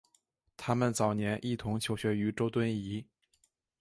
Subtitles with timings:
[0.57, 3.05] 他们早年一同求学于周敦颐。